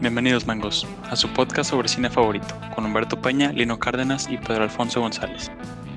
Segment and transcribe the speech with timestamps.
[0.00, 4.62] Bienvenidos mangos a su podcast sobre cine favorito con Humberto Peña, Lino Cárdenas y Pedro
[4.62, 5.50] Alfonso González.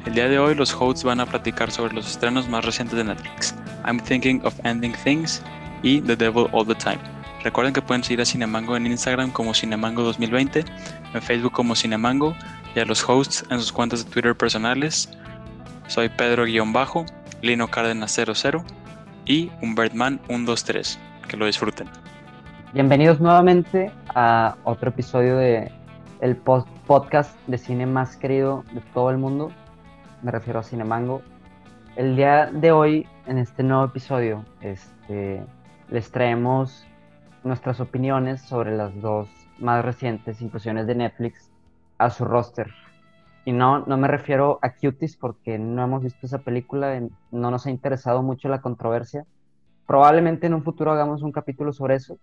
[0.07, 3.03] El día de hoy los hosts van a platicar sobre los estrenos más recientes de
[3.03, 3.53] Netflix,
[3.85, 5.43] I'm Thinking of Ending Things
[5.83, 6.97] y The Devil All the Time.
[7.43, 10.65] Recuerden que pueden seguir a Cinemango en Instagram como Cinemango 2020,
[11.13, 12.35] en Facebook como Cinemango
[12.75, 15.09] y a los hosts en sus cuentas de Twitter personales.
[15.85, 17.05] Soy Pedro-Bajo,
[17.43, 18.65] Lino Cárdenas 00
[19.25, 20.97] y Humbertman 123.
[21.27, 21.87] Que lo disfruten.
[22.73, 25.69] Bienvenidos nuevamente a otro episodio de
[26.21, 29.51] el podcast de cine más querido de todo el mundo.
[30.21, 31.21] Me refiero a Cinemango.
[31.97, 35.43] El día de hoy, en este nuevo episodio, este,
[35.89, 36.87] les traemos
[37.43, 39.27] nuestras opiniones sobre las dos
[39.59, 41.51] más recientes inclusiones de Netflix
[41.97, 42.71] a su roster.
[43.43, 46.97] Y no, no me refiero a Cuties porque no hemos visto esa película,
[47.31, 49.25] no nos ha interesado mucho la controversia.
[49.85, 52.17] Probablemente en un futuro hagamos un capítulo sobre eso,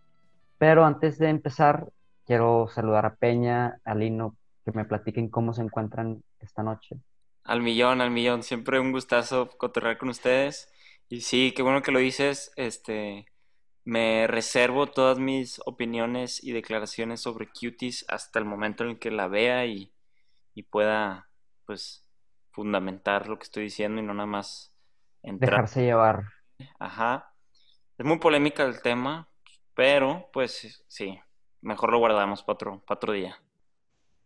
[0.59, 1.89] pero antes de empezar,
[2.27, 6.97] quiero saludar a Peña, a Lino, que me platiquen cómo se encuentran esta noche.
[7.45, 8.43] Al millón, al millón.
[8.43, 10.71] Siempre un gustazo cotorrear con ustedes.
[11.09, 12.53] Y sí, qué bueno que lo dices.
[12.57, 13.25] Este,
[13.85, 19.11] me reservo todas mis opiniones y declaraciones sobre Cuties hasta el momento en el que
[19.11, 19.95] la vea y,
[20.55, 21.31] y pueda,
[21.65, 22.05] pues,
[22.51, 24.75] fundamentar lo que estoy diciendo y no nada más
[25.23, 25.53] entrar.
[25.53, 26.25] Dejarse llevar.
[26.79, 27.33] Ajá.
[27.97, 29.29] Es muy polémica el tema,
[29.79, 31.21] pero, pues sí,
[31.61, 33.39] mejor lo guardamos para otro, día.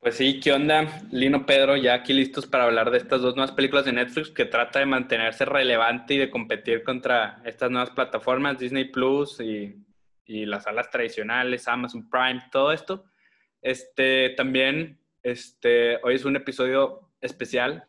[0.00, 1.03] Pues sí, ¿qué onda?
[1.11, 4.47] Lino Pedro, ya aquí listos para hablar de estas dos nuevas películas de Netflix que
[4.47, 9.77] trata de mantenerse relevante y de competir contra estas nuevas plataformas, Disney Plus y,
[10.25, 13.05] las salas tradicionales, Amazon Prime, todo esto.
[13.61, 17.86] Este, también, este, hoy es un episodio especial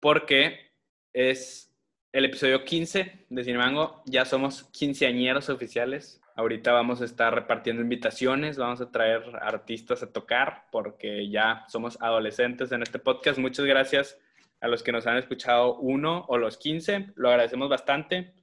[0.00, 0.72] porque
[1.12, 1.72] es
[2.10, 4.02] el episodio 15 de Cinemango.
[4.06, 6.20] Ya somos quinceañeros oficiales.
[6.36, 11.96] Ahorita vamos a estar repartiendo invitaciones, vamos a traer artistas a tocar porque ya somos
[12.02, 13.38] adolescentes en este podcast.
[13.38, 14.18] Muchas gracias
[14.60, 18.34] a los que nos han escuchado uno o los 15, lo agradecemos bastante.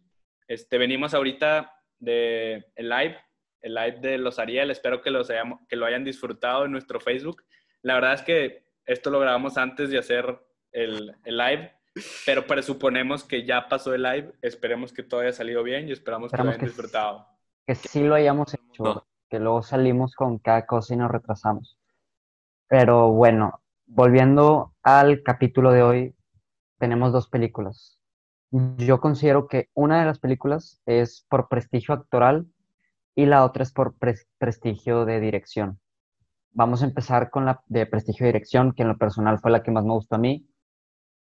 [0.47, 3.18] Este, venimos ahorita de el live,
[3.59, 7.01] el live de los Ariel, espero que, los hayamos, que lo hayan disfrutado en nuestro
[7.01, 7.44] Facebook.
[7.81, 10.40] La verdad es que esto lo grabamos antes de hacer
[10.72, 11.74] el, el live,
[12.25, 16.31] pero presuponemos que ya pasó el live, esperemos que todo haya salido bien y esperamos,
[16.31, 17.28] que lo hayan disfrutado
[17.66, 21.78] que sí lo hayamos hecho, que luego salimos con cada cosa y nos retrasamos.
[22.68, 26.16] Pero bueno, volviendo al capítulo de hoy,
[26.80, 28.00] tenemos dos películas.
[28.50, 32.48] Yo considero que una de las películas es por prestigio actoral
[33.16, 33.96] y la otra es por
[34.38, 35.80] prestigio de dirección.
[36.54, 39.64] Vamos a empezar con la de prestigio de dirección, que en lo personal fue la
[39.64, 40.46] que más me gustó a mí,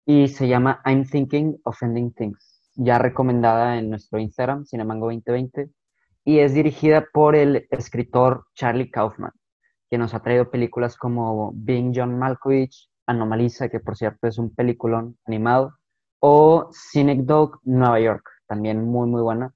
[0.06, 5.70] y se llama I'm Thinking of Ending Things, ya recomendada en nuestro Instagram, Cinemango 2020
[6.30, 9.32] y es dirigida por el escritor Charlie Kaufman,
[9.90, 14.54] que nos ha traído películas como Being John Malkovich, Anomalisa, que por cierto es un
[14.54, 15.74] peliculón animado,
[16.20, 19.52] o Cynic Dog Nueva York, también muy, muy buena.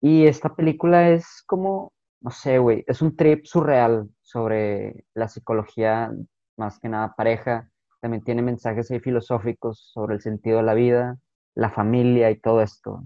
[0.00, 6.10] Y esta película es como, no sé, güey, es un trip surreal sobre la psicología,
[6.56, 7.70] más que nada pareja.
[8.00, 11.18] También tiene mensajes ahí filosóficos sobre el sentido de la vida,
[11.54, 13.04] la familia y todo esto.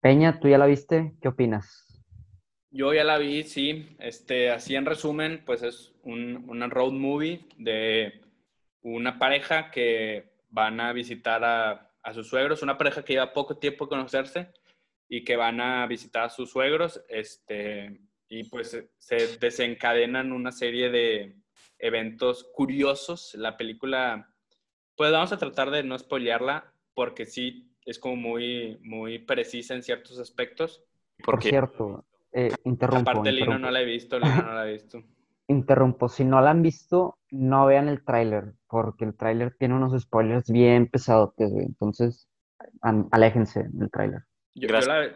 [0.00, 1.14] Peña, ¿tú ya la viste?
[1.20, 1.83] ¿Qué opinas?
[2.74, 3.96] Yo ya la vi, sí.
[4.00, 8.20] Este, así en resumen, pues es un, una road movie de
[8.82, 13.58] una pareja que van a visitar a, a sus suegros, una pareja que lleva poco
[13.58, 14.50] tiempo conocerse
[15.08, 20.90] y que van a visitar a sus suegros, este, y pues se desencadenan una serie
[20.90, 21.36] de
[21.78, 23.36] eventos curiosos.
[23.36, 24.34] La película,
[24.96, 29.84] pues vamos a tratar de no spoilearla porque sí es como muy, muy precisa en
[29.84, 30.82] ciertos aspectos.
[31.22, 32.04] Por cierto,
[32.34, 33.10] eh, interrumpo.
[33.10, 35.02] Aparte, Lino no la he visto, Lino no la he visto.
[35.46, 36.08] interrumpo.
[36.08, 40.50] Si no la han visto, no vean el tráiler, porque el tráiler tiene unos spoilers
[40.50, 42.28] bien pesados, Entonces,
[43.10, 44.22] aléjense del tráiler.
[44.54, 45.12] Yo, la,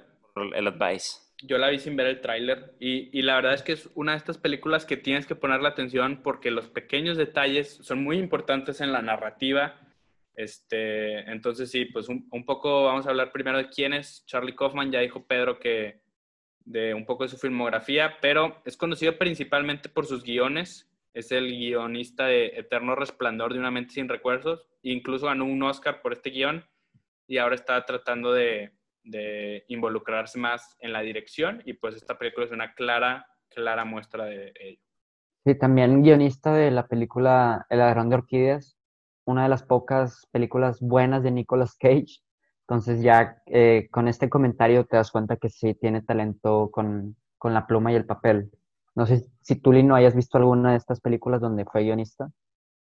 [0.54, 1.18] el advice.
[1.42, 4.12] Yo la vi sin ver el tráiler y, y, la verdad es que es una
[4.12, 8.18] de estas películas que tienes que poner la atención porque los pequeños detalles son muy
[8.18, 9.80] importantes en la narrativa.
[10.34, 14.54] Este, entonces sí, pues un, un poco vamos a hablar primero de quién es Charlie
[14.54, 14.90] Kaufman.
[14.90, 16.00] Ya dijo Pedro que
[16.68, 20.86] de un poco de su filmografía, pero es conocido principalmente por sus guiones.
[21.14, 24.66] Es el guionista de Eterno Resplandor de una mente sin recuerdos.
[24.82, 26.64] Incluso ganó un Oscar por este guion
[27.26, 28.72] y ahora está tratando de,
[29.68, 34.52] involucrarse más en la dirección y pues esta película es una clara, clara muestra de
[34.60, 34.82] ello.
[35.46, 38.76] Sí, también guionista de la película El ladrón de orquídeas,
[39.24, 42.20] una de las pocas películas buenas de Nicolas Cage
[42.68, 47.54] entonces ya eh, con este comentario te das cuenta que sí tiene talento con, con,
[47.54, 48.50] la pluma y el papel.
[48.94, 52.30] No sé si tú, Lino, hayas visto alguna de estas películas donde fue guionista.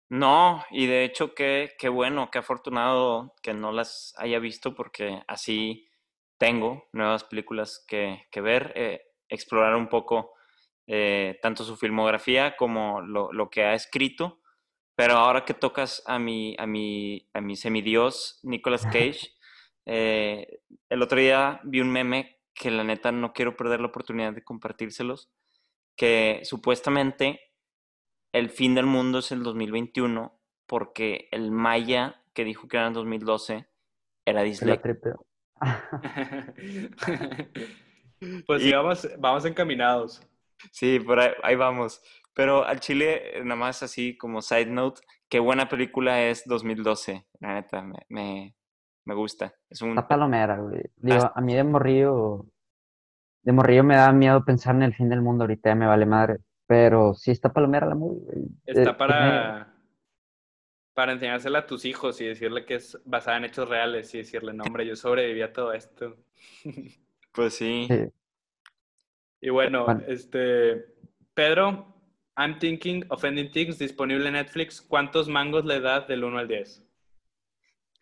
[0.08, 5.22] No, y de hecho qué, qué bueno, qué afortunado que no las haya visto porque
[5.28, 5.88] así
[6.36, 10.32] tengo nuevas películas que, que ver, eh, explorar un poco
[10.88, 14.40] eh, tanto su filmografía como lo, lo, que ha escrito.
[14.96, 19.35] Pero ahora que tocas a mi, a mi, a mi semidios Nicolas Cage,
[19.86, 24.32] eh, el otro día vi un meme que la neta no quiero perder la oportunidad
[24.32, 25.30] de compartírselos,
[25.96, 27.40] que supuestamente
[28.32, 32.92] el fin del mundo es el 2021 porque el Maya que dijo que era en
[32.92, 33.66] 2012
[34.26, 35.24] era disléxico.
[38.46, 40.20] pues y, vamos, vamos encaminados.
[40.72, 42.02] Sí, por ahí, vamos.
[42.34, 47.26] Pero al Chile, nada más así como side note, qué buena película es 2012.
[47.40, 48.56] La neta, me, me,
[49.14, 49.54] gusta.
[49.70, 49.90] Es un...
[49.90, 50.82] Está palomera, güey.
[50.96, 52.46] Digo, a mí de morrillo,
[53.42, 55.44] de morrillo me da miedo pensar en el fin del mundo.
[55.44, 56.38] Ahorita me vale madre.
[56.66, 58.22] Pero sí está palomera la movie.
[58.64, 59.72] Está eh, para,
[60.94, 64.52] para enseñársela a tus hijos y decirle que es basada en hechos reales y decirle,
[64.52, 66.16] no, hombre, yo sobreviví a todo esto.
[67.32, 67.86] Pues sí.
[69.42, 70.86] Y bueno, este,
[71.34, 71.94] Pedro,
[72.34, 74.80] I'm Thinking of Ending Things, disponible en Netflix.
[74.80, 76.85] ¿Cuántos mangos le das del 1 al 10?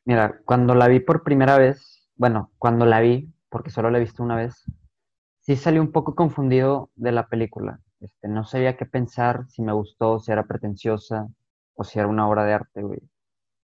[0.05, 4.01] Mira, cuando la vi por primera vez, bueno, cuando la vi, porque solo la he
[4.03, 4.65] visto una vez,
[5.41, 7.81] sí salí un poco confundido de la película.
[8.01, 11.29] Este, no sabía qué pensar, si me gustó, si era pretenciosa
[11.75, 13.01] o si era una obra de arte, güey.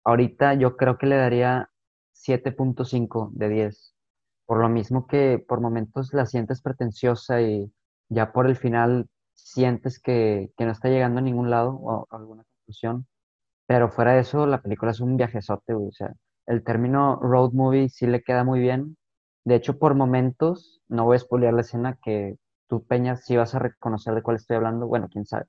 [0.04, 1.70] Ahorita yo creo que le daría
[2.14, 3.96] 7.5 de 10.
[4.46, 7.72] Por lo mismo que por momentos la sientes pretenciosa y
[8.10, 12.18] ya por el final sientes que, que no está llegando a ningún lado o a
[12.18, 13.08] alguna conclusión.
[13.70, 15.90] Pero fuera de eso, la película es un viajezote, güey.
[15.90, 16.14] O sea,
[16.48, 18.98] el término road movie sí le queda muy bien.
[19.46, 22.38] De hecho, por momentos, no voy a spoilear la escena que
[22.68, 25.46] tú, Peña, si vas a reconocer de cuál estoy hablando, bueno, quién sabe.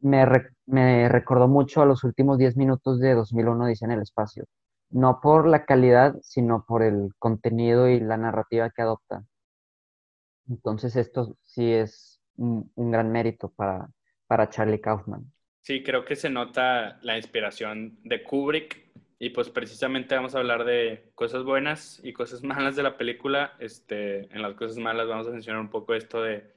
[0.00, 0.24] Me,
[0.66, 4.44] me recordó mucho a los últimos 10 minutos de 2001, dice en el espacio.
[4.90, 9.24] No por la calidad, sino por el contenido y la narrativa que adopta.
[10.48, 13.88] Entonces, esto sí es un, un gran mérito para,
[14.26, 15.32] para Charlie Kaufman.
[15.62, 18.78] Sí, creo que se nota la inspiración de Kubrick
[19.18, 23.54] y pues precisamente vamos a hablar de cosas buenas y cosas malas de la película.
[23.58, 26.52] Este, en las cosas malas vamos a mencionar un poco esto de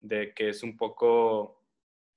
[0.00, 1.62] de que es un poco,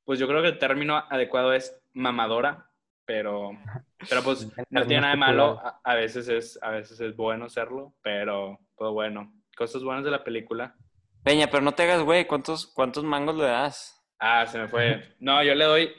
[0.06, 2.70] pues yo creo que el término adecuado es mamadora,
[3.06, 3.52] pero,
[4.10, 7.94] pero pues no tiene nada de malo, a, veces es, a veces es bueno serlo,
[8.02, 10.76] pero pues bueno, cosas buenas de la película.
[11.24, 14.02] Peña, pero no te hagas, güey, ¿cuántos, ¿cuántos mangos le das?
[14.20, 15.16] Ah, se me fue.
[15.20, 15.94] No, yo le doy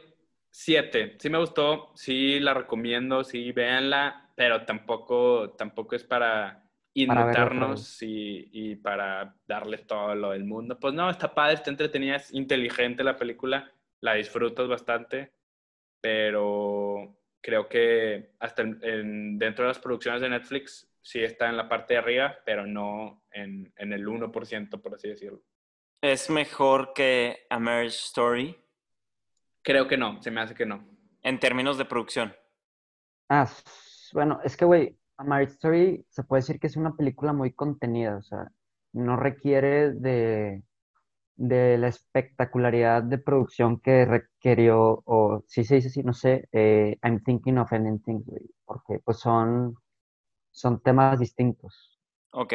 [0.55, 1.17] siete.
[1.19, 6.63] Sí me gustó, sí la recomiendo, sí véanla, pero tampoco, tampoco es para
[6.95, 10.79] inventarnos y, y, para darle todo lo del mundo.
[10.79, 15.33] Pues no, está padre, está entretenida, es inteligente la película, la disfrutas bastante,
[16.01, 21.69] pero creo que hasta en, dentro de las producciones de Netflix sí está en la
[21.69, 25.43] parte de arriba, pero no en, en el 1%, por así decirlo.
[26.01, 28.64] ¿Es mejor que A Marriage Story?
[29.65, 30.85] Creo que no, se me hace que no.
[31.23, 32.37] En términos de producción.
[33.31, 33.49] Ah,
[34.13, 37.53] bueno, es que, güey, a Marriage Story se puede decir que es una película muy
[37.53, 38.49] contenida, o sea,
[38.93, 40.63] no requiere de,
[41.37, 46.99] de la espectacularidad de producción que requirió, o si se dice así, no sé, eh,
[47.03, 48.27] I'm thinking of ending things,
[48.67, 49.77] porque pues son,
[50.51, 51.99] son temas distintos.
[52.33, 52.53] Ok.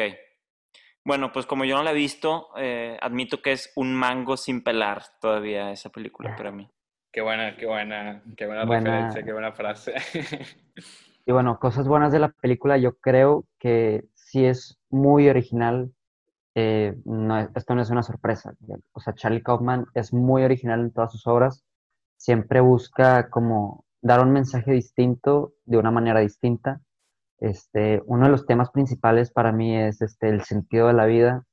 [1.04, 4.62] Bueno, pues como yo no la he visto, eh, admito que es un mango sin
[4.62, 6.70] pelar todavía esa película para mí.
[7.12, 8.90] Qué buena, qué buena, qué buena, buena...
[8.90, 9.94] referencia, qué buena frase.
[11.26, 15.92] Y bueno, cosas buenas de la película, yo creo que sí es muy original.
[16.56, 18.54] Eh, no, esto no es una sorpresa.
[18.92, 21.62] O sea, Charlie Kaufman es muy original en todas sus obras.
[22.16, 26.80] Siempre busca como dar un mensaje distinto de una manera distinta.
[27.38, 31.44] Este, uno de los temas principales para mí es este, el sentido de la vida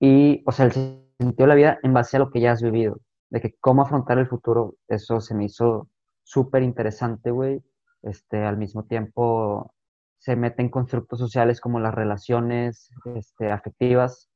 [0.00, 1.06] y, o sea, el sentido
[1.36, 2.98] de la vida en base a lo que ya has vivido,
[3.32, 5.88] de que cómo afrontar el futuro, eso se me hizo
[6.22, 7.62] súper interesante, güey
[8.02, 9.74] este, al mismo tiempo
[10.18, 14.28] se meten constructos sociales como las relaciones este, afectivas,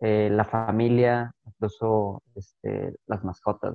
[0.00, 3.74] eh, la familia, incluso este, las mascotas.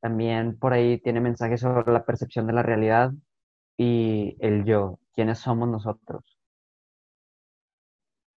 [0.00, 3.12] También por ahí tiene mensajes sobre la percepción de la realidad
[3.76, 6.22] y el yo, quiénes somos nosotros.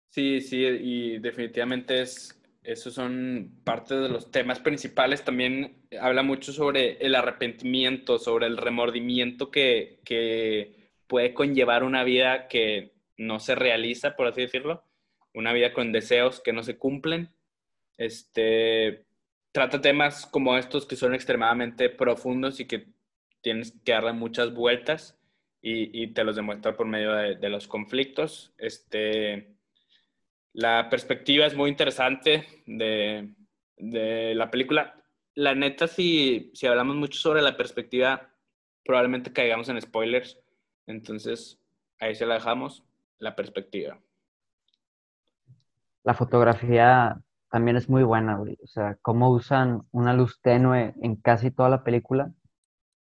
[0.10, 5.24] Sí, sí, y definitivamente es, esos son parte de los temas principales.
[5.24, 12.48] También habla mucho sobre el arrepentimiento, sobre el remordimiento que, que, puede conllevar una vida
[12.48, 14.84] que no se realiza, por así decirlo,
[15.34, 17.30] una vida con deseos que no se cumplen.
[17.98, 19.06] Este,
[19.52, 22.88] trata temas como estos que son extremadamente profundos y que
[23.42, 25.20] tienes que darle muchas vueltas
[25.62, 28.54] y, te los demuestra por medio de, los conflictos.
[28.58, 29.55] Este,
[30.56, 33.34] la perspectiva es muy interesante de,
[33.78, 34.96] la película.
[35.34, 38.30] La neta, si, si hablamos mucho sobre la perspectiva,
[38.86, 40.40] probablemente caigamos en spoilers.
[40.88, 41.60] Entonces,
[42.00, 42.86] ahí se la dejamos,
[43.20, 44.00] la perspectiva.
[46.04, 48.58] La fotografía también es muy buena, güey.
[48.64, 52.32] O sea, cómo usan una luz tenue en casi toda la película.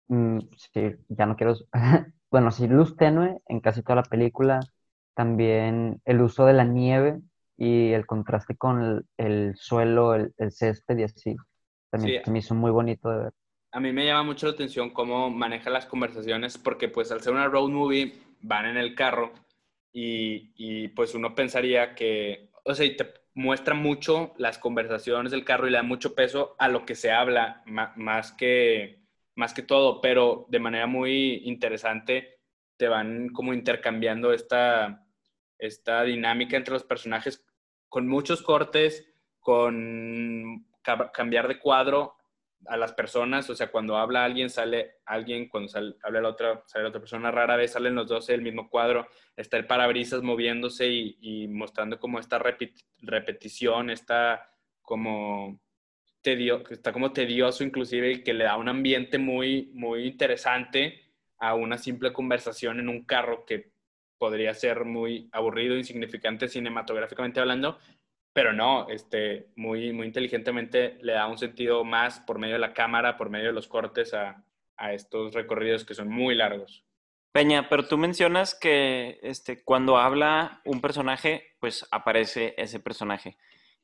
[0.09, 0.41] Mm,
[0.75, 1.55] sí, ya no quiero...
[2.31, 4.61] bueno, sí, luz tenue en casi toda la película.
[5.15, 7.23] También el uso de la nieve
[7.59, 11.37] y el contraste con el, suelo, el, césped y así.
[11.91, 13.33] También se me hizo muy bonito de ver.
[13.73, 17.35] A mí me llama mucho la atención cómo maneja las conversaciones, porque pues al ser
[17.35, 19.33] una road movie van en el carro
[19.93, 25.69] y, y pues uno pensaría que, o sea, te, muestra mucho las conversaciones del carro
[25.69, 28.99] y le da mucho peso a lo que se habla, más que,
[29.37, 32.41] más que todo, pero de manera muy interesante
[32.77, 35.07] te van como intercambiando esta,
[35.57, 37.47] esta dinámica entre los personajes
[37.89, 39.09] con muchos cortes,
[39.41, 40.67] con
[41.13, 42.19] cambiar de cuadro
[42.67, 45.71] a las personas, o sea, cuando habla alguien, sale alguien, cuando
[46.03, 48.69] habla la otra, sale la otra persona, rara vez salen los dos en el mismo
[48.69, 52.41] cuadro, está el parabrisas moviéndose y, mostrando como esta
[53.01, 54.51] repetición, está
[54.83, 55.61] como
[56.21, 61.01] tedio, está como tedioso inclusive y que le da un ambiente muy, muy interesante
[61.39, 63.71] a una simple conversación en un carro que
[64.19, 67.79] podría ser muy aburrido, insignificante cinematográficamente hablando,
[68.33, 72.75] pero no, este, muy, muy inteligentemente le da un sentido más por medio de la
[72.75, 74.45] cámara, por medio de los cortes a,
[74.77, 76.85] a estos recorridos que son muy largos.
[77.33, 83.37] Peña, pero tú mencionas que este, cuando habla un personaje, pues aparece ese personaje.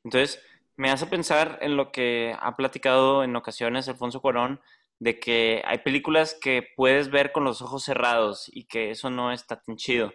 [0.03, 0.41] Entonces,
[0.77, 4.61] me hace pensar en lo que ha platicado en ocasiones Alfonso Cuarón,
[4.99, 9.31] de que hay películas que puedes ver con los ojos cerrados y que eso no
[9.31, 10.13] está tan chido.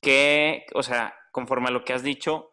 [0.00, 2.52] Que, o sea, conforme a lo que has dicho,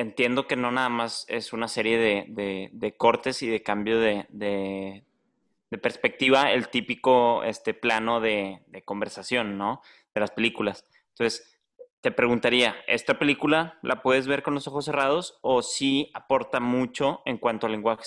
[0.00, 5.04] entiendo que no nada más es una serie de, cortes y de cambio de,
[5.82, 9.82] perspectiva, el típico este, plano de, conversación, ¿no?
[10.14, 10.86] De las películas.
[11.10, 11.58] Entonces,
[12.00, 17.20] te preguntaría, ¿esta película la puedes ver con los ojos cerrados o sí aporta mucho
[17.26, 18.04] en cuanto al lenguaje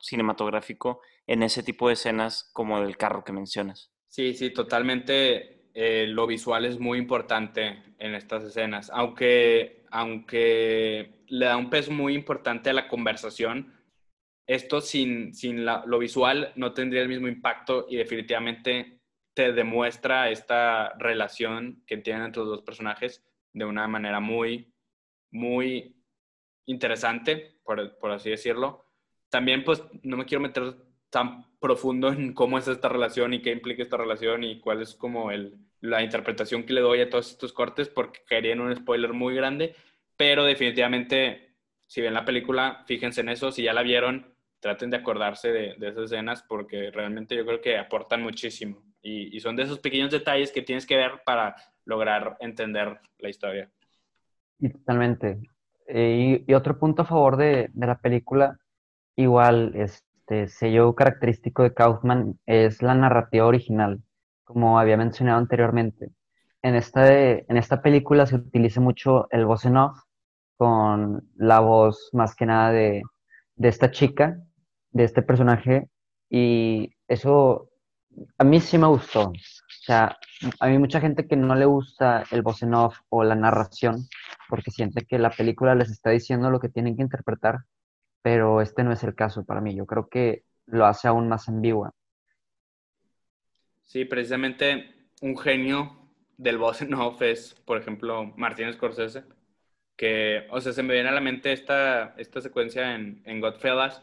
[0.00, 3.90] cinematográfico en ese tipo de escenas como del carro que mencionas?
[4.08, 11.46] Sí, sí, totalmente eh, lo visual es muy importante en estas escenas, aunque, aunque le
[11.46, 13.74] da un peso muy importante a la conversación,
[14.46, 19.00] esto sin, sin lo visual no tendría el mismo impacto y definitivamente
[19.32, 24.72] te demuestra esta relación que tienen entre los dos personajes de una manera muy,
[25.30, 25.96] muy
[26.66, 28.86] interesante, por, por así decirlo.
[29.28, 30.74] También pues no me quiero meter
[31.10, 34.94] tan profundo en cómo es esta relación y qué implica esta relación y cuál es
[34.94, 38.74] como el, la interpretación que le doy a todos estos cortes porque caería en un
[38.74, 39.74] spoiler muy grande,
[40.16, 44.98] pero definitivamente, si ven la película, fíjense en eso, si ya la vieron, traten de
[44.98, 49.56] acordarse de, de esas escenas porque realmente yo creo que aportan muchísimo y, y, son
[49.56, 53.70] de esos pequeños detalles que tienes que ver para lograr entender la historia.
[54.60, 55.40] Totalmente.
[55.86, 58.58] Eh, y, y, otro punto a favor de, de la película,
[59.16, 64.00] igual, es este sello característico de Kaufman es la narrativa original,
[64.44, 66.10] como había mencionado anteriormente.
[66.62, 69.98] En esta, en esta película se utiliza mucho el voz en off,
[70.56, 73.02] con la voz más que nada de,
[73.56, 74.38] de esta chica,
[74.92, 75.88] de este personaje,
[76.28, 77.68] y eso
[78.38, 79.30] a mí sí me gustó.
[79.30, 80.16] O sea,
[80.60, 84.06] a mí mucha gente que no le gusta el voz en off o la narración,
[84.48, 87.64] porque siente que la película les está diciendo lo que tienen que interpretar,
[88.22, 89.74] pero este no es el caso para mí.
[89.74, 91.92] Yo creo que lo hace aún más ambigua.
[93.84, 96.00] Sí, precisamente un genio
[96.36, 99.24] del voz en es, por ejemplo, Martínez Scorsese,
[99.96, 104.02] que, o sea, se me viene a la mente esta, esta secuencia en, en Godfellas,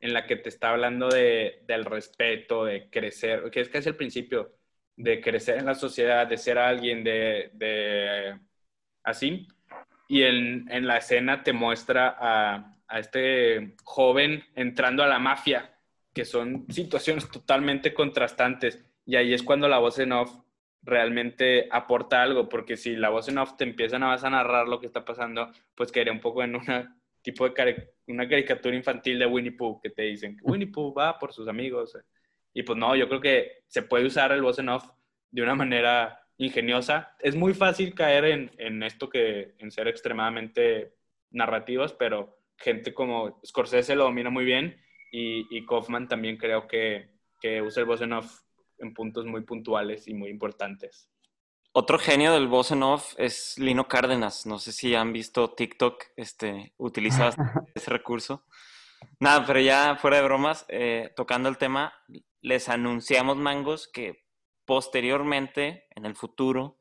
[0.00, 3.96] en la que te está hablando de, del respeto, de crecer, que es casi el
[3.96, 4.52] principio,
[4.96, 8.38] de crecer en la sociedad, de ser alguien, de, de
[9.04, 9.48] así.
[10.08, 15.74] Y en, en la escena te muestra a, a este joven entrando a la mafia,
[16.12, 18.84] que son situaciones totalmente contrastantes.
[19.06, 20.30] Y ahí es cuando la voz en off
[20.82, 24.68] realmente aporta algo, porque si la voz en off te empieza nada más a narrar
[24.68, 29.18] lo que está pasando, pues quedaría un poco en una tipo de una caricatura infantil
[29.18, 31.96] de Winnie Pooh, que te dicen Winnie Pooh va por sus amigos.
[32.52, 34.84] Y pues no, yo creo que se puede usar el voz en off
[35.30, 37.16] de una manera ingeniosa.
[37.20, 40.92] Es muy fácil caer en, en esto que, en ser extremadamente
[41.30, 47.10] narrativos, pero gente como Scorsese lo domina muy bien y, y Kaufman también creo que,
[47.40, 48.42] que usa el voz en off
[48.78, 51.08] en puntos muy puntuales y muy importantes.
[51.74, 54.44] Otro genio del voz en off es Lino Cárdenas.
[54.44, 57.30] No sé si han visto TikTok, este, utiliza
[57.74, 58.44] ese recurso.
[59.18, 61.94] Nada, pero ya fuera de bromas, eh, tocando el tema,
[62.40, 64.24] les anunciamos, mangos, que
[64.66, 66.78] posteriormente, en el futuro,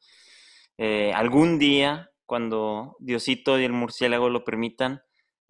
[0.77, 5.01] eh, algún día, cuando Diosito y el murciélago lo permitan,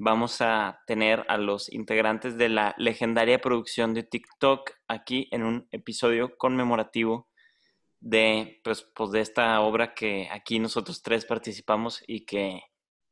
[0.03, 5.67] vamos a tener a los integrantes de la legendaria producción de TikTok aquí en un
[5.71, 7.29] episodio conmemorativo
[7.99, 12.63] de, pues, pues, de esta obra que aquí nosotros tres participamos y que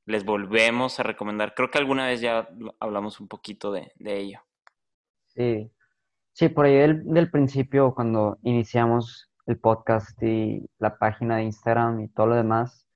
[0.05, 1.53] les volvemos a recomendar.
[1.53, 4.39] Creo que alguna vez ya hablamos un poquito de, ello.
[5.27, 5.71] Sí,
[6.33, 12.01] sí, por ahí del, del, principio, cuando iniciamos el podcast y la página de Instagram
[12.01, 12.87] y todo lo demás,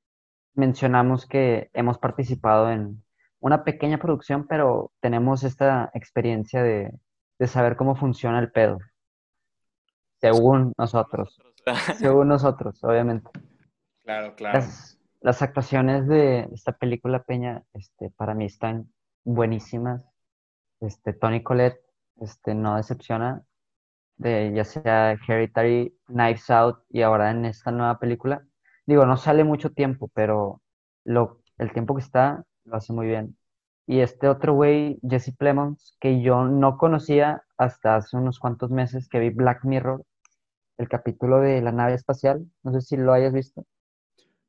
[0.56, 3.04] mencionamos que hemos participado en
[3.44, 6.98] una pequeña producción, pero tenemos esta experiencia de,
[7.38, 8.80] de saber cómo funciona el pedo,
[10.22, 11.42] según nosotros.
[11.98, 13.30] Según nosotros, obviamente.
[14.04, 14.66] Claro, claro.
[15.20, 18.90] Las, actuaciones de esta película, Peña, este, para mí están
[19.26, 20.02] buenísimas.
[20.80, 21.82] Este, Tony Collette
[22.22, 23.44] este, no decepciona,
[24.16, 28.42] de, ya sea Hereditary, Knives Out y ahora en esta nueva película.
[28.86, 30.62] Digo, no sale mucho tiempo, pero
[31.04, 33.38] lo, el tiempo que está lo hace muy bien.
[33.86, 39.10] Y este otro güey, Jesse Plemons, que yo no conocía hasta hace unos cuantos meses
[39.10, 40.04] que vi Black Mirror,
[40.78, 42.46] el capítulo de la nave espacial.
[42.64, 43.66] No sé si lo hayas visto.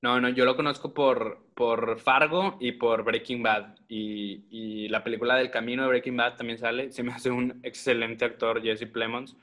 [0.03, 3.75] No, no, yo lo conozco por, por Fargo y por Breaking Bad.
[3.89, 6.93] Y, y, la película del camino de Breaking Bad también sale.
[6.93, 9.37] Se me hace un excelente actor, Jesse Plemons.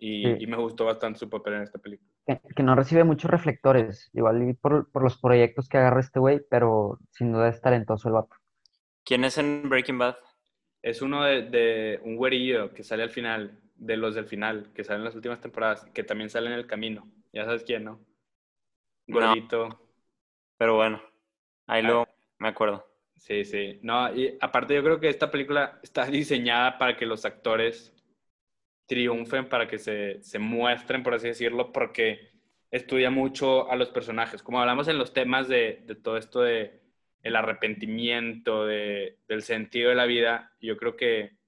[0.00, 2.10] Y, y me gustó bastante su papel en esta película.
[2.54, 6.98] Que, no recibe muchos reflectores, igual por, por los proyectos que agarra este güey, pero
[7.10, 8.36] sin duda es talentoso el vato.
[9.02, 10.16] ¿Quién es en Breaking Bad?
[10.82, 14.84] Es uno de, de un güerillo que sale al final de los del final, que
[14.84, 17.08] salen en las últimas temporadas, que también salen en el camino.
[17.32, 17.98] Ya sabes quién, ¿no?
[19.06, 19.80] Gordito.
[20.58, 21.02] pero bueno,
[21.66, 22.06] ahí lo
[22.38, 22.86] me acuerdo.
[23.16, 23.80] Sí, sí.
[23.82, 27.94] No, y aparte yo creo que esta película está diseñada para que los actores
[28.86, 32.27] triunfen, para que se, se muestren, por así decirlo, porque
[32.70, 34.42] estudia mucho a los personajes.
[34.42, 36.82] Como hablamos en los temas de, de todo esto de
[37.22, 41.38] el arrepentimiento, de, del sentido de la vida, yo creo que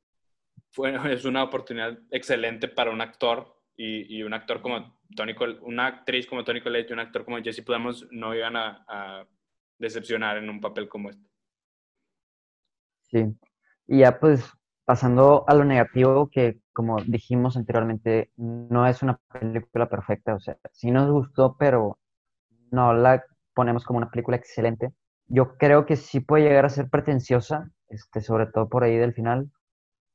[1.11, 6.45] es una oportunidad excelente para un actor y, un actor como Tony una actriz como
[6.45, 9.27] Tony Collette y un actor como Jesse Plemons no iban a,
[9.79, 11.27] decepcionar en un papel como este.
[13.01, 13.25] Sí,
[13.87, 14.53] y ya pues
[14.91, 20.57] pasando a lo negativo, que como dijimos anteriormente, no es una película perfecta, o sea,
[20.73, 22.01] sí nos gustó, pero
[22.73, 23.23] no la
[23.55, 24.91] ponemos como una película excelente.
[25.29, 29.15] Yo creo que sí puede llegar a ser pretenciosa, este, sobre todo por ahí del
[29.15, 29.53] final,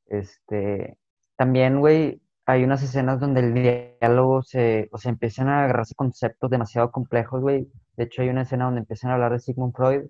[0.08, 0.98] este,
[1.36, 6.50] también, güey, hay unas escenas donde el diálogo se, o sea, empiezan a agarrarse conceptos
[6.50, 7.66] demasiado complejos, güey.
[7.96, 10.02] De hecho, hay una escena donde empiezan a hablar de Sigmund Freud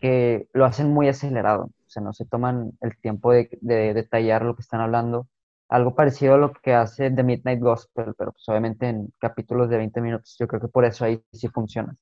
[0.00, 4.80] que lo hacen muy acelerado, no se toman el tiempo de, detallar lo que están
[4.80, 5.28] hablando.
[5.68, 9.78] Algo parecido a lo que hace The Midnight Gospel, pero pues obviamente en capítulos de
[9.78, 10.36] 20 minutos.
[10.38, 11.96] Yo creo que por eso ahí sí funciona.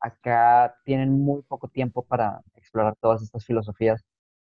[0.00, 4.04] Acá tienen muy poco tiempo para explorar todas estas filosofías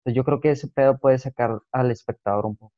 [0.06, 2.74] yo creo que ese pedo puede sacar al espectador un poco.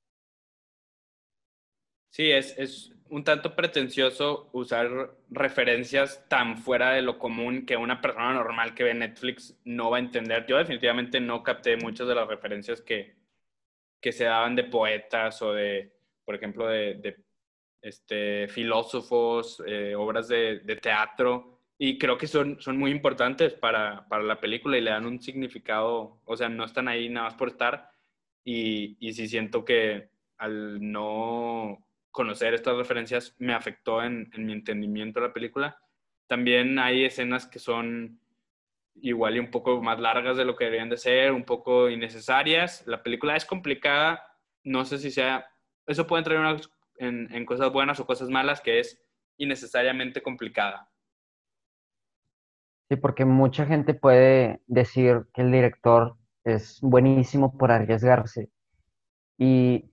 [2.09, 7.99] Sí, es, es un tanto pretencioso usar referencias tan fuera de lo común que una
[7.99, 10.45] persona normal que ve Netflix no va a entender.
[10.47, 13.15] Yo definitivamente no capté muchas de las referencias que,
[13.99, 15.93] que se daban de poetas o de,
[16.23, 17.17] por ejemplo, de, de
[17.81, 24.07] este, filósofos, eh, obras de, de, teatro y creo que son, son muy importantes para,
[24.07, 27.35] para, la película y le dan un significado, o sea, no están ahí nada más
[27.35, 27.91] por estar.
[28.45, 34.53] Y, y sí siento que al no conocer estas referencias me afectó en, en, mi
[34.53, 35.77] entendimiento de la película.
[36.27, 38.19] También hay escenas que son
[38.95, 42.85] igual y un poco más largas de lo que deberían de ser, un poco innecesarias.
[42.85, 44.23] La película es complicada,
[44.63, 45.45] no sé si sea,
[45.87, 46.61] eso puede entrar
[46.97, 49.01] en, en cosas buenas o cosas malas, que es
[49.37, 50.89] innecesariamente complicada.
[52.89, 58.49] Sí, porque mucha gente puede decir que el director es buenísimo por arriesgarse.
[59.37, 59.90] Y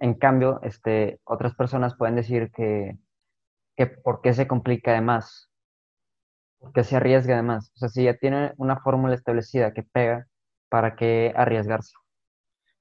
[0.00, 2.98] en cambio, este, otras personas pueden decir que,
[3.76, 5.50] que por qué se complica de más,
[6.58, 7.72] por qué se arriesga de más.
[7.74, 10.26] O sea, si ya tiene una fórmula establecida que pega,
[10.68, 11.94] ¿para qué arriesgarse?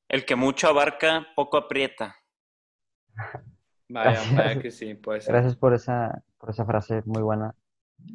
[0.08, 2.16] El que mucho abarca, poco aprieta.
[3.92, 5.34] Vaya, vaya que sí, puede ser.
[5.34, 7.56] Gracias por esa, por esa frase muy buena.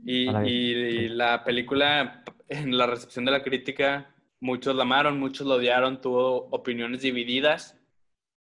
[0.04, 5.54] Y, y, la película, en la recepción de la crítica, muchos la amaron, muchos lo
[5.54, 7.76] odiaron, tuvo opiniones divididas,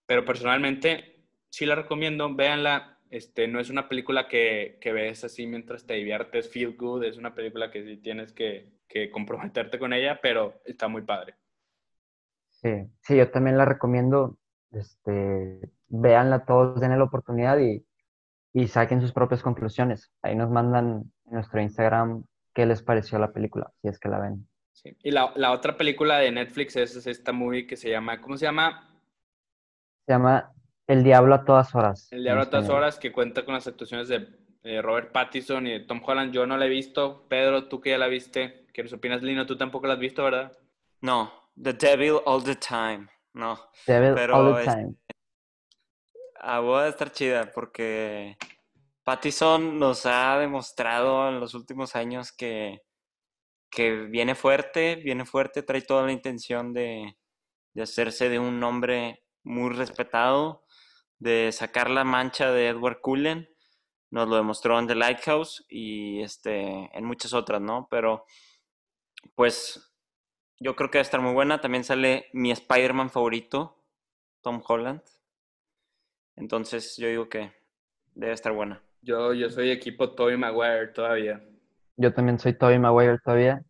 [0.08, 2.98] pero personalmente sí la recomiendo, véanla.
[3.10, 7.18] Este, no es una película que, que ves así mientras te diviertes, feel good, es
[7.18, 11.34] una película que sí tienes que, que comprometerte con ella, pero está muy padre.
[12.48, 12.70] Sí,
[13.02, 14.38] sí, yo también la recomiendo.
[14.72, 17.84] Este, véanla todos, denle la oportunidad y,
[18.54, 20.10] y saquen sus propias conclusiones.
[20.22, 24.20] Ahí nos mandan en nuestro Instagram qué les pareció la película, si es que la
[24.20, 24.48] ven.
[24.72, 24.96] Sí.
[25.02, 28.38] Y la, la otra película de Netflix es, es esta movie que se llama, ¿cómo
[28.38, 28.87] se llama?
[30.08, 30.54] Se llama
[30.86, 32.08] El Diablo a todas horas.
[32.12, 32.82] El Diablo a todas español.
[32.82, 34.26] horas, que cuenta con las actuaciones de
[34.62, 36.32] eh, Robert Pattinson y de Tom Holland.
[36.32, 37.26] Yo no la he visto.
[37.28, 39.44] Pedro, tú que ya la viste, ¿qué nos opinas, Lino?
[39.44, 40.56] Tú tampoco la has visto, ¿verdad?
[41.02, 41.30] No,
[41.62, 43.06] The Devil All the Time.
[43.34, 43.58] No.
[43.86, 44.94] Devil Pero All the es- Time.
[46.40, 48.38] Ah, voy a estar chida porque
[49.04, 52.80] Pattison nos ha demostrado en los últimos años que,
[53.70, 57.18] que viene fuerte, viene fuerte, trae toda la intención de,
[57.74, 60.64] de hacerse de un hombre muy respetado,
[61.18, 63.48] de sacar la mancha de Edward Cullen.
[64.10, 67.88] Nos lo demostró en The Lighthouse y este, en muchas otras, ¿no?
[67.90, 68.24] Pero
[69.34, 69.94] pues
[70.58, 71.60] yo creo que va a estar muy buena.
[71.60, 73.84] También sale mi Spider-Man favorito,
[74.42, 75.02] Tom Holland.
[76.36, 77.52] Entonces yo digo que
[78.14, 78.82] debe estar buena.
[79.02, 81.42] Yo, yo soy equipo Tobey Maguire todavía.
[81.96, 83.62] Yo también soy Tobey Maguire todavía.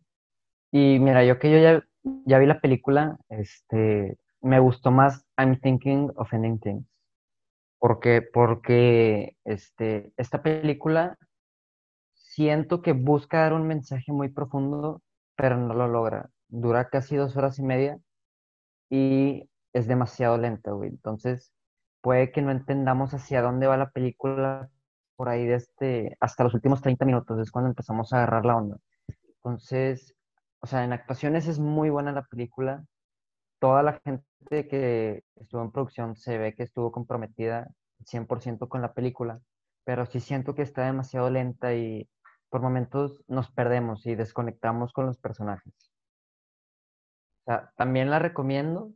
[0.71, 1.83] Y mira, yo que yo ya,
[2.25, 6.85] ya vi la película, este, me gustó más I'm Thinking of Ending Things.
[7.79, 11.17] Porque, porque este, esta película
[12.13, 15.01] siento que busca dar un mensaje muy profundo,
[15.35, 16.29] pero no lo logra.
[16.47, 17.99] Dura casi dos horas y media
[18.89, 20.89] y es demasiado lenta, güey.
[20.89, 21.53] Entonces,
[22.01, 24.69] puede que no entendamos hacia dónde va la película
[25.15, 28.55] por ahí de este, hasta los últimos 30 minutos, es cuando empezamos a agarrar la
[28.55, 28.77] onda.
[29.35, 30.15] Entonces,
[30.61, 32.85] o sea, en actuaciones es muy buena la película.
[33.59, 37.69] Toda la gente que estuvo en producción se ve que estuvo comprometida
[38.05, 39.41] 100% con la película,
[39.83, 42.09] pero sí siento que está demasiado lenta y
[42.49, 45.73] por momentos nos perdemos y desconectamos con los personajes.
[47.75, 48.93] También la recomiendo,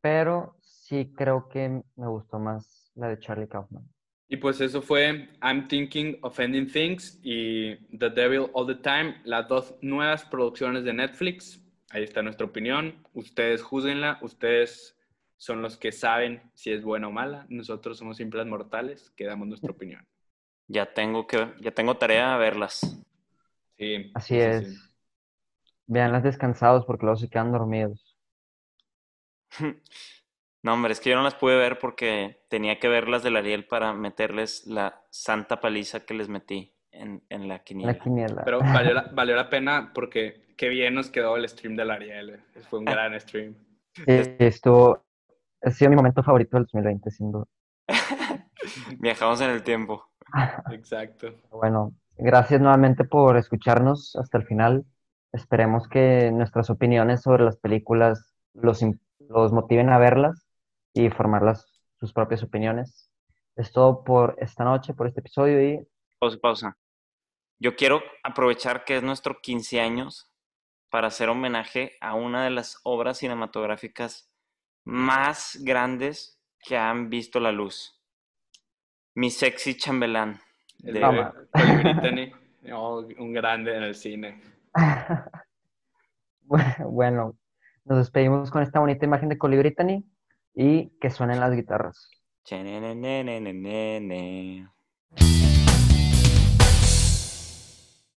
[0.00, 3.88] pero sí creo que me gustó más la de Charlie Kaufman.
[4.28, 9.20] Y pues eso fue I'm Thinking of Ending Things y The Devil All the Time,
[9.24, 11.63] las dos nuevas producciones de Netflix.
[11.94, 13.06] Ahí está nuestra opinión.
[13.14, 14.98] Ustedes juzguenla, ustedes
[15.36, 17.46] son los que saben si es buena o mala.
[17.48, 20.04] Nosotros somos simples mortales que damos nuestra opinión.
[20.66, 22.80] Ya tengo que, ya tengo tarea a verlas.
[23.78, 24.68] Sí, Así sí, es.
[24.68, 24.76] sí.
[25.86, 28.16] Veanlas descansados porque luego se quedan dormidos.
[30.64, 33.36] No, hombre, es que yo no las pude ver porque tenía que ver las del
[33.36, 37.92] Ariel para meterles la santa paliza que les metí en, en la quiniela.
[37.92, 38.42] La quiniela.
[38.44, 42.30] Pero valió la, valió la pena porque qué bien nos quedó el stream del Ariel.
[42.30, 42.40] eh.
[42.68, 43.54] Fue un gran stream.
[43.94, 44.04] Sí,
[44.38, 45.04] estuvo,
[45.62, 47.46] ha sido mi momento favorito del 2020, sin duda.
[48.98, 50.10] Viajamos en el tiempo.
[50.72, 51.34] Exacto.
[51.50, 54.84] Bueno, gracias nuevamente por escucharnos hasta el final.
[55.32, 58.84] Esperemos que nuestras opiniones sobre las películas los,
[59.28, 60.46] los motiven a verlas
[60.92, 61.66] y formar las,
[61.98, 63.10] sus propias opiniones.
[63.56, 65.86] Es todo por esta noche, por este episodio y
[66.18, 66.76] Pausa, pausa.
[67.64, 70.30] Yo quiero aprovechar que es nuestro 15 años
[70.90, 74.30] para hacer homenaje a una de las obras cinematográficas
[74.84, 77.98] más grandes que han visto la luz.
[79.14, 80.42] Mi sexy chambelán.
[80.82, 82.34] El de- de
[82.74, 84.42] oh, un grande en el cine.
[86.42, 87.34] bueno,
[87.86, 90.04] nos despedimos con esta bonita imagen de Coli Brittany
[90.52, 92.10] y que suenen las guitarras.